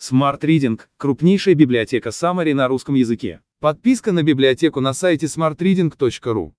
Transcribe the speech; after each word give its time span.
Smart 0.00 0.40
Reading– 0.40 0.80
крупнейшая 0.96 1.54
библиотека 1.54 2.08
Summary 2.08 2.54
на 2.54 2.68
русском 2.68 2.94
языке. 2.94 3.42
Подписка 3.60 4.12
на 4.12 4.22
библиотеку 4.22 4.80
на 4.80 4.94
сайте 4.94 5.26
smartreading.ru. 5.26 6.52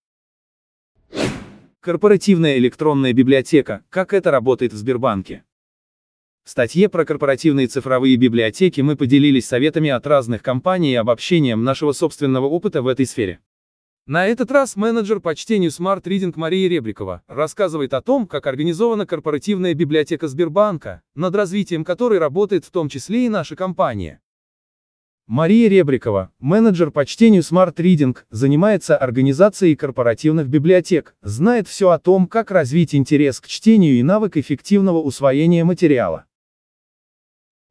Корпоративная 1.80 2.60
электронная 2.60 3.14
библиотека. 3.14 3.84
Как 3.90 4.14
это 4.14 4.30
работает 4.30 4.74
в 4.74 4.78
Сбербанке? 4.78 5.44
В 6.44 6.52
статье 6.52 6.88
про 6.88 7.04
корпоративные 7.04 7.66
цифровые 7.66 8.16
библиотеки 8.16 8.82
мы 8.82 8.96
поделились 8.96 9.48
советами 9.48 9.90
от 9.90 10.06
разных 10.06 10.44
компаний 10.44 10.92
и 10.92 10.96
обобщением 10.96 11.64
нашего 11.64 11.94
собственного 11.94 12.46
опыта 12.46 12.84
в 12.84 12.88
этой 12.88 13.08
сфере. 13.08 13.40
На 14.08 14.26
этот 14.26 14.50
раз 14.50 14.76
менеджер 14.76 15.20
по 15.20 15.36
чтению 15.36 15.70
Smart 15.70 16.02
Reading 16.04 16.34
Мария 16.36 16.68
Ребрикова 16.68 17.22
рассказывает 17.28 17.94
о 17.94 18.02
том, 18.02 18.26
как 18.26 18.48
организована 18.48 19.06
корпоративная 19.06 19.76
библиотека 19.76 20.28
Сбербанка, 20.28 21.04
над 21.14 21.36
развитием 21.36 21.86
которой 21.86 22.18
работает 22.18 22.66
в 22.66 22.72
том 22.72 22.90
числе 22.90 23.28
и 23.28 23.30
наша 23.30 23.56
компания. 23.56 24.20
Мария 25.28 25.70
Ребрикова, 25.70 26.32
менеджер 26.40 26.90
по 26.90 27.06
чтению 27.06 27.44
Smart 27.44 27.76
Reading, 27.76 28.18
занимается 28.32 28.98
организацией 28.98 29.76
корпоративных 29.76 30.48
библиотек, 30.50 31.16
знает 31.22 31.68
все 31.68 31.92
о 31.92 32.00
том, 32.00 32.28
как 32.28 32.50
развить 32.50 32.96
интерес 32.96 33.40
к 33.40 33.48
чтению 33.48 33.94
и 34.00 34.04
навык 34.04 34.36
эффективного 34.36 34.98
усвоения 34.98 35.64
материала. 35.64 36.26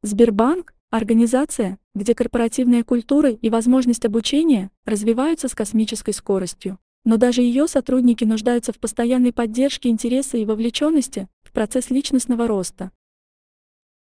Сбербанк– 0.01 0.73
организация, 0.91 1.79
где 1.95 2.13
корпоративная 2.13 2.83
культура 2.83 3.31
и 3.31 3.49
возможность 3.49 4.05
обучения 4.05 4.69
развиваются 4.85 5.47
с 5.47 5.55
космической 5.55 6.11
скоростью. 6.11 6.77
Но 7.03 7.17
даже 7.17 7.41
ее 7.41 7.67
сотрудники 7.67 8.23
нуждаются 8.23 8.73
в 8.73 8.79
постоянной 8.79 9.33
поддержке 9.33 9.89
интереса 9.89 10.37
и 10.37 10.45
вовлеченности 10.45 11.27
в 11.41 11.51
процесс 11.51 11.89
личностного 11.89 12.45
роста. 12.45 12.91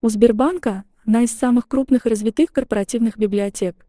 У 0.02 0.10
Сбербанка 0.10 0.84
одна 1.04 1.24
из 1.24 1.32
самых 1.32 1.68
крупных 1.68 2.06
и 2.06 2.10
развитых 2.10 2.52
корпоративных 2.52 3.18
библиотек. 3.18 3.88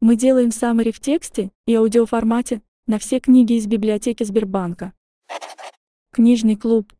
Мы 0.00 0.14
делаем 0.14 0.52
саммари 0.52 0.92
в 0.92 1.00
тексте 1.00 1.50
и 1.66 1.74
аудиоформате 1.74 2.62
на 2.86 2.98
все 2.98 3.20
книги 3.20 3.54
из 3.54 3.66
библиотеки 3.66 4.22
Сбербанка. 4.22 4.92
Книжный 6.12 6.56
клуб. 6.56 6.92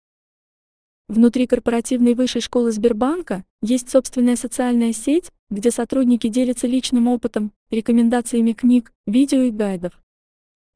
Внутри 1.08 1.46
корпоративной 1.46 2.12
высшей 2.12 2.42
школы 2.42 2.70
Сбербанка 2.70 3.44
есть 3.62 3.88
собственная 3.88 4.36
социальная 4.36 4.92
сеть, 4.92 5.32
где 5.48 5.70
сотрудники 5.70 6.28
делятся 6.28 6.66
личным 6.66 7.08
опытом, 7.08 7.52
рекомендациями 7.70 8.52
книг, 8.52 8.92
видео 9.06 9.40
и 9.40 9.50
гайдов. 9.50 9.98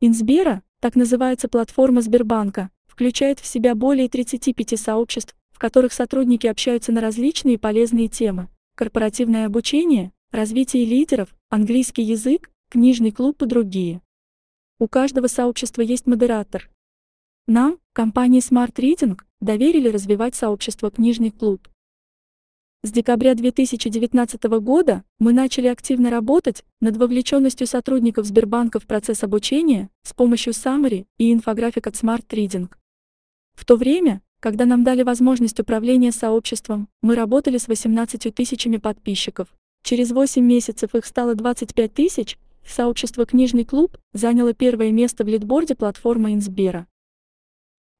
Инсбера, 0.00 0.62
так 0.80 0.96
называется 0.96 1.48
платформа 1.48 2.00
Сбербанка, 2.00 2.70
включает 2.86 3.40
в 3.40 3.46
себя 3.46 3.74
более 3.74 4.08
35 4.08 4.80
сообществ, 4.80 5.36
в 5.50 5.58
которых 5.58 5.92
сотрудники 5.92 6.46
общаются 6.46 6.92
на 6.92 7.02
различные 7.02 7.58
полезные 7.58 8.08
темы. 8.08 8.48
Корпоративное 8.74 9.44
обучение, 9.44 10.12
развитие 10.30 10.86
лидеров, 10.86 11.28
английский 11.50 12.04
язык, 12.04 12.50
книжный 12.70 13.12
клуб 13.12 13.42
и 13.42 13.46
другие. 13.46 14.00
У 14.78 14.88
каждого 14.88 15.26
сообщества 15.26 15.82
есть 15.82 16.06
модератор. 16.06 16.70
Нам, 17.48 17.78
компании 17.92 18.40
Smart 18.40 18.72
Reading, 18.74 19.18
доверили 19.40 19.88
развивать 19.88 20.36
сообщество 20.36 20.92
«Книжный 20.92 21.32
клуб». 21.32 21.66
С 22.84 22.92
декабря 22.92 23.34
2019 23.34 24.44
года 24.60 25.02
мы 25.18 25.32
начали 25.32 25.66
активно 25.66 26.10
работать 26.10 26.64
над 26.80 26.96
вовлеченностью 26.96 27.66
сотрудников 27.66 28.26
Сбербанка 28.26 28.78
в 28.78 28.86
процесс 28.86 29.24
обучения 29.24 29.90
с 30.04 30.12
помощью 30.12 30.52
Summary 30.52 31.06
и 31.18 31.32
инфографик 31.32 31.88
от 31.88 31.94
Smart 31.94 32.24
Reading. 32.28 32.68
В 33.54 33.64
то 33.64 33.74
время, 33.74 34.22
когда 34.38 34.64
нам 34.64 34.84
дали 34.84 35.02
возможность 35.02 35.58
управления 35.58 36.12
сообществом, 36.12 36.88
мы 37.02 37.16
работали 37.16 37.58
с 37.58 37.66
18 37.66 38.32
тысячами 38.32 38.76
подписчиков. 38.76 39.48
Через 39.82 40.12
8 40.12 40.40
месяцев 40.44 40.94
их 40.94 41.04
стало 41.04 41.34
25 41.34 41.92
тысяч, 41.92 42.38
сообщество 42.64 43.26
«Книжный 43.26 43.64
клуб» 43.64 43.98
заняло 44.12 44.54
первое 44.54 44.92
место 44.92 45.24
в 45.24 45.26
лидборде 45.26 45.74
платформы 45.74 46.34
Инсбера. 46.34 46.86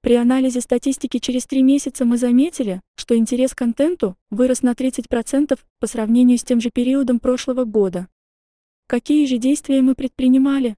При 0.03 0.17
анализе 0.17 0.61
статистики 0.61 1.19
через 1.19 1.47
три 1.47 1.63
месяца 1.63 2.05
мы 2.05 2.17
заметили, 2.19 2.81
что 2.97 3.17
интерес 3.17 3.55
к 3.55 3.59
контенту 3.59 4.17
вырос 4.31 4.63
на 4.63 4.73
30% 4.73 5.57
по 5.79 5.87
сравнению 5.87 6.39
с 6.39 6.43
тем 6.43 6.61
же 6.61 6.71
периодом 6.71 7.21
прошлого 7.21 7.65
года. 7.65 8.09
Какие 8.89 9.27
же 9.27 9.39
действия 9.39 9.81
мы 9.81 9.95
предпринимали? 9.95 10.77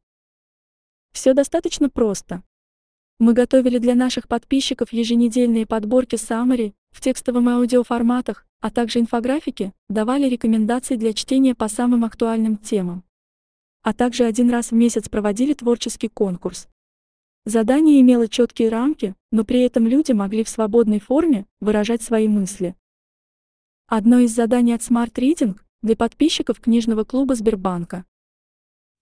Все 1.13 1.33
достаточно 1.33 1.89
просто. 1.89 2.43
Мы 3.19 3.33
готовили 3.33 3.79
для 3.79 3.95
наших 3.95 4.29
подписчиков 4.29 4.93
еженедельные 4.93 5.65
подборки 5.65 6.17
Summary 6.17 6.75
в 6.91 7.01
текстовом 7.01 7.49
и 7.49 7.53
аудиоформатах, 7.55 8.47
а 8.61 8.71
также 8.71 8.99
инфографики, 8.99 9.73
давали 9.89 10.29
рекомендации 10.29 10.97
для 10.97 11.15
чтения 11.15 11.55
по 11.55 11.69
самым 11.69 12.05
актуальным 12.05 12.59
темам. 12.59 13.03
А 13.83 13.95
также 13.95 14.25
один 14.25 14.51
раз 14.51 14.71
в 14.71 14.75
месяц 14.75 15.09
проводили 15.09 15.55
творческий 15.55 16.09
конкурс, 16.09 16.69
Задание 17.47 18.01
имело 18.01 18.27
четкие 18.27 18.71
рамки, 18.71 19.15
но 19.31 19.45
при 19.45 19.61
этом 19.61 19.87
люди 19.87 20.13
могли 20.13 20.45
в 20.45 20.49
свободной 20.49 20.99
форме 20.99 21.45
выражать 21.61 22.01
свои 22.01 22.27
мысли. 22.27 22.75
Одно 23.87 24.21
из 24.21 24.35
заданий 24.35 24.73
от 24.73 24.81
Smart 24.81 25.13
Reading 25.13 25.57
для 25.83 25.95
подписчиков 25.95 26.59
книжного 26.59 27.05
клуба 27.05 27.35
Сбербанка. 27.35 28.07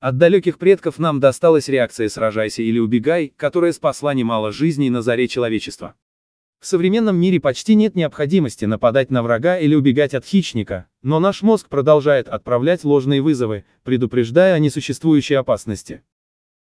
От 0.00 0.18
далеких 0.18 0.58
предков 0.58 0.98
нам 0.98 1.20
досталась 1.20 1.68
реакция 1.68 2.08
«сражайся 2.08 2.62
или 2.62 2.80
убегай», 2.80 3.32
которая 3.36 3.70
спасла 3.70 4.12
немало 4.12 4.50
жизней 4.50 4.90
на 4.90 5.02
заре 5.02 5.28
человечества. 5.28 5.94
В 6.58 6.66
современном 6.66 7.14
мире 7.14 7.38
почти 7.38 7.76
нет 7.76 7.94
необходимости 7.94 8.64
нападать 8.64 9.12
на 9.12 9.22
врага 9.22 9.56
или 9.56 9.76
убегать 9.76 10.14
от 10.14 10.24
хищника, 10.24 10.88
но 11.00 11.20
наш 11.20 11.42
мозг 11.42 11.68
продолжает 11.68 12.26
отправлять 12.26 12.82
ложные 12.82 13.22
вызовы, 13.22 13.64
предупреждая 13.84 14.54
о 14.54 14.58
несуществующей 14.58 15.36
опасности. 15.36 16.02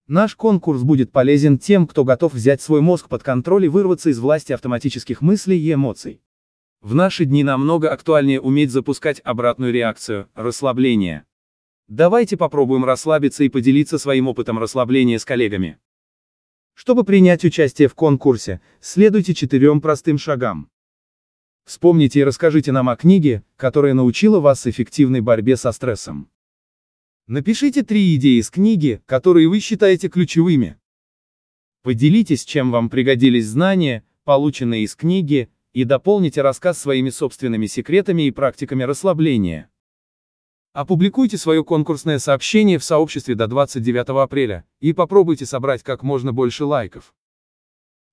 Наш 0.09 0.35
конкурс 0.35 0.81
будет 0.81 1.11
полезен 1.11 1.59
тем, 1.59 1.85
кто 1.85 2.03
готов 2.03 2.33
взять 2.33 2.63
свой 2.63 2.81
мозг 2.81 3.07
под 3.09 3.21
контроль 3.21 3.65
и 3.65 3.67
вырваться 3.67 4.09
из 4.09 4.17
власти 4.17 4.51
автоматических 4.51 5.21
мыслей 5.21 5.59
и 5.59 5.71
эмоций. 5.71 6.23
В 6.81 6.95
наши 6.95 7.25
дни 7.25 7.43
намного 7.43 7.91
актуальнее 7.91 8.41
уметь 8.41 8.71
запускать 8.71 9.21
обратную 9.23 9.71
реакцию, 9.71 10.27
расслабление. 10.33 11.25
Давайте 11.87 12.37
попробуем 12.37 12.85
расслабиться 12.85 13.43
и 13.43 13.49
поделиться 13.49 13.99
своим 13.99 14.27
опытом 14.27 14.57
расслабления 14.57 15.19
с 15.19 15.25
коллегами. 15.25 15.77
Чтобы 16.73 17.03
принять 17.03 17.45
участие 17.45 17.87
в 17.87 17.93
конкурсе, 17.93 18.61
следуйте 18.81 19.35
четырем 19.35 19.79
простым 19.79 20.17
шагам. 20.17 20.71
Вспомните 21.65 22.21
и 22.21 22.23
расскажите 22.23 22.71
нам 22.71 22.89
о 22.89 22.95
книге, 22.95 23.43
которая 23.57 23.93
научила 23.93 24.39
вас 24.39 24.65
эффективной 24.65 25.21
борьбе 25.21 25.55
со 25.55 25.71
стрессом. 25.71 26.31
Напишите 27.29 27.83
три 27.83 28.15
идеи 28.15 28.39
из 28.39 28.49
книги, 28.49 29.03
которые 29.05 29.49
вы 29.49 29.59
считаете 29.59 30.09
ключевыми. 30.09 30.79
Поделитесь, 31.83 32.43
чем 32.43 32.71
вам 32.71 32.89
пригодились 32.89 33.45
знания, 33.45 34.03
полученные 34.23 34.81
из 34.81 34.95
книги, 34.95 35.47
и 35.71 35.83
дополните 35.83 36.41
рассказ 36.41 36.79
своими 36.79 37.11
собственными 37.11 37.67
секретами 37.67 38.23
и 38.23 38.31
практиками 38.31 38.81
расслабления. 38.81 39.69
Опубликуйте 40.73 41.37
свое 41.37 41.63
конкурсное 41.63 42.17
сообщение 42.17 42.79
в 42.79 42.83
сообществе 42.83 43.35
до 43.35 43.45
29 43.45 44.09
апреля 44.23 44.65
и 44.79 44.91
попробуйте 44.91 45.45
собрать 45.45 45.83
как 45.83 46.01
можно 46.01 46.33
больше 46.33 46.65
лайков. 46.65 47.13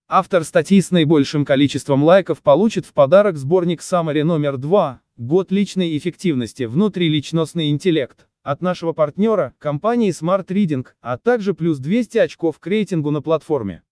Автор 0.09 0.44
статьи 0.44 0.78
с 0.78 0.91
наибольшим 0.91 1.47
количеством 1.47 2.04
лайков 2.04 2.43
получит 2.43 2.84
в 2.84 2.93
подарок 2.93 3.38
сборник 3.38 3.81
Summary 3.81 4.25
номер 4.25 4.59
2 4.59 5.00
«Год 5.16 5.53
личной 5.53 5.97
эффективности. 5.97 6.65
Внутриличностный 6.65 7.71
интеллект» 7.71 8.28
от 8.47 8.62
нашего 8.62 8.93
партнера, 8.93 9.55
компании 9.59 10.12
Smart 10.12 10.47
Reading, 10.47 10.87
а 11.01 11.19
также 11.19 11.53
плюс 11.53 11.79
200 11.79 12.19
очков 12.19 12.61
к 12.61 12.67
рейтингу 12.69 13.11
на 13.11 13.21
платформе. 13.21 13.83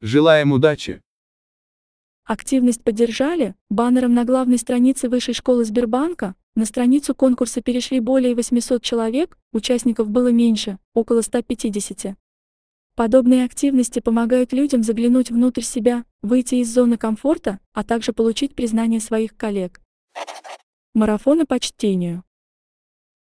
Желаем 0.00 0.52
удачи! 0.52 1.02
Активность 2.24 2.84
поддержали, 2.84 3.56
баннером 3.68 4.14
на 4.14 4.24
главной 4.24 4.58
странице 4.58 5.08
Высшей 5.08 5.34
школы 5.34 5.64
Сбербанка, 5.64 6.36
на 6.54 6.64
страницу 6.64 7.12
конкурса 7.12 7.60
перешли 7.60 7.98
более 7.98 8.36
800 8.36 8.80
человек, 8.80 9.36
участников 9.52 10.08
было 10.08 10.30
меньше, 10.30 10.78
около 10.94 11.22
150. 11.22 12.16
Подобные 12.94 13.44
активности 13.44 13.98
помогают 13.98 14.52
людям 14.52 14.84
заглянуть 14.84 15.32
внутрь 15.32 15.62
себя, 15.62 16.04
выйти 16.22 16.56
из 16.56 16.72
зоны 16.72 16.96
комфорта, 16.96 17.58
а 17.72 17.82
также 17.82 18.12
получить 18.12 18.54
признание 18.54 19.00
своих 19.00 19.36
коллег. 19.36 19.80
Марафоны 20.94 21.44
по 21.44 21.58
чтению. 21.58 22.22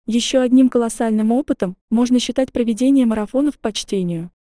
Еще 0.07 0.39
одним 0.39 0.69
колоссальным 0.69 1.31
опытом 1.31 1.77
можно 1.89 2.19
считать 2.19 2.51
проведение 2.51 3.05
марафонов 3.05 3.59
по 3.59 3.71
чтению. 3.71 4.31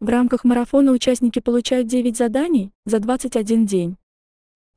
В 0.00 0.08
рамках 0.08 0.44
марафона 0.44 0.92
участники 0.92 1.40
получают 1.40 1.88
9 1.88 2.16
заданий 2.16 2.70
за 2.86 3.00
21 3.00 3.66
день. 3.66 3.96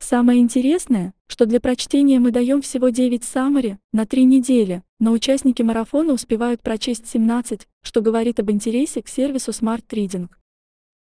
Самое 0.00 0.40
интересное, 0.40 1.14
что 1.26 1.46
для 1.46 1.60
прочтения 1.60 2.18
мы 2.18 2.30
даем 2.30 2.62
всего 2.62 2.88
9 2.88 3.22
саммари 3.22 3.78
на 3.92 4.06
3 4.06 4.24
недели, 4.24 4.82
но 5.00 5.12
участники 5.12 5.62
марафона 5.62 6.12
успевают 6.12 6.62
прочесть 6.62 7.08
17, 7.08 7.68
что 7.82 8.00
говорит 8.00 8.40
об 8.40 8.50
интересе 8.50 9.02
к 9.02 9.08
сервису 9.08 9.52
Smart 9.52 9.86
Reading. 9.88 10.28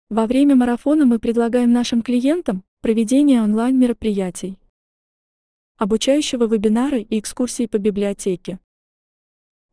Во 0.09 0.25
время 0.25 0.55
марафона 0.55 1.05
мы 1.05 1.19
предлагаем 1.19 1.71
нашим 1.71 2.01
клиентам 2.01 2.63
проведение 2.81 3.41
онлайн-мероприятий. 3.41 4.57
обучающего 5.77 6.45
вебинары 6.45 7.01
и 7.01 7.19
экскурсии 7.19 7.65
по 7.65 7.77
библиотеке. 7.77 8.59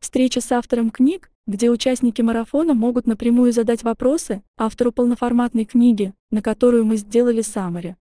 Встреча 0.01 0.41
с 0.41 0.51
автором 0.51 0.89
книг, 0.89 1.31
где 1.45 1.69
участники 1.69 2.23
марафона 2.23 2.73
могут 2.73 3.05
напрямую 3.05 3.53
задать 3.53 3.83
вопросы 3.83 4.41
автору 4.57 4.91
полноформатной 4.91 5.63
книги, 5.63 6.13
на 6.31 6.41
которую 6.41 6.85
мы 6.85 6.97
сделали 6.97 7.41
саммари. 7.41 7.95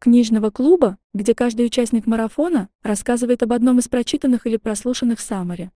Книжного 0.00 0.50
клуба, 0.50 0.98
где 1.14 1.32
каждый 1.32 1.66
участник 1.66 2.06
марафона 2.06 2.68
рассказывает 2.82 3.40
об 3.44 3.52
одном 3.52 3.78
из 3.78 3.86
прочитанных 3.86 4.48
или 4.48 4.56
прослушанных 4.56 5.20
саммари. 5.20 5.70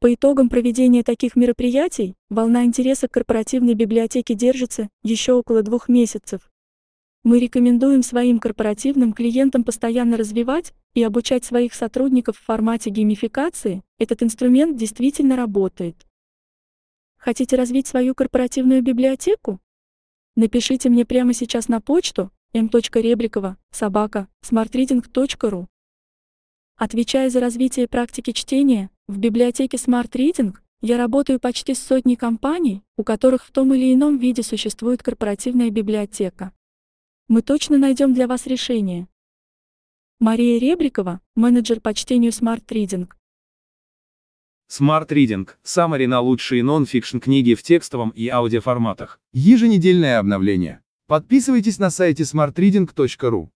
По 0.00 0.12
итогам 0.12 0.50
проведения 0.50 1.02
таких 1.02 1.34
мероприятий, 1.34 2.14
волна 2.28 2.64
интереса 2.64 3.08
к 3.08 3.12
корпоративной 3.12 3.72
библиотеке 3.72 4.34
держится 4.34 4.90
еще 5.02 5.32
около 5.32 5.62
двух 5.62 5.88
месяцев. 5.88 6.50
Мы 7.24 7.40
рекомендуем 7.40 8.02
своим 8.02 8.38
корпоративным 8.38 9.14
клиентам 9.14 9.64
постоянно 9.64 10.18
развивать 10.18 10.74
и 10.92 11.02
обучать 11.02 11.42
своих 11.42 11.72
сотрудников 11.72 12.36
в 12.36 12.44
формате 12.44 12.90
геймификации, 12.90 13.82
этот 13.98 14.22
инструмент 14.22 14.76
действительно 14.76 15.34
работает. 15.34 16.06
Хотите 17.16 17.56
развить 17.56 17.86
свою 17.86 18.14
корпоративную 18.14 18.82
библиотеку? 18.82 19.58
Напишите 20.36 20.90
мне 20.90 21.06
прямо 21.06 21.32
сейчас 21.32 21.68
на 21.68 21.80
почту 21.80 22.30
m.ребрикова, 22.52 23.56
собака, 23.70 24.28
smartreading.ru. 24.42 25.66
Отвечая 26.76 27.30
за 27.30 27.40
развитие 27.40 27.88
практики 27.88 28.32
чтения, 28.32 28.90
в 29.08 29.16
библиотеке 29.16 29.78
Smart 29.78 30.10
Reading 30.10 30.54
я 30.82 30.98
работаю 30.98 31.40
почти 31.40 31.72
с 31.72 31.82
сотней 31.82 32.16
компаний, 32.16 32.82
у 32.98 33.02
которых 33.02 33.46
в 33.46 33.50
том 33.50 33.72
или 33.72 33.94
ином 33.94 34.18
виде 34.18 34.42
существует 34.42 35.02
корпоративная 35.02 35.70
библиотека. 35.70 36.52
Мы 37.26 37.40
точно 37.40 37.78
найдем 37.78 38.12
для 38.12 38.26
вас 38.26 38.46
решение. 38.46 39.08
Мария 40.20 40.60
Ребрикова, 40.60 41.22
менеджер 41.34 41.80
по 41.80 41.94
чтению 41.94 42.32
Smart 42.32 42.66
Reading. 42.66 43.08
Smart 44.70 45.08
Reading– 45.08 45.48
саммари 45.62 46.04
на 46.04 46.20
лучшие 46.20 46.62
нон-фикшн 46.62 47.20
книги 47.20 47.54
в 47.54 47.62
текстовом 47.62 48.10
и 48.10 48.28
аудиоформатах. 48.28 49.20
Еженедельное 49.32 50.18
обновление. 50.18 50.82
Подписывайтесь 51.06 51.78
на 51.78 51.88
сайте 51.88 52.24
smartreading.ru. 52.24 53.48